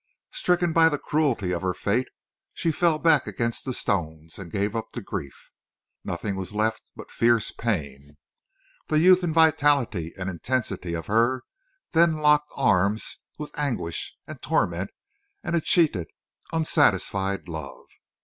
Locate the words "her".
1.61-1.75, 11.05-11.43